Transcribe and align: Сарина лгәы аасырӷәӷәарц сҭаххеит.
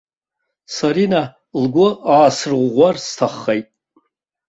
Сарина 0.75 1.21
лгәы 1.61 1.87
аасырӷәӷәарц 2.13 3.01
сҭаххеит. 3.11 3.67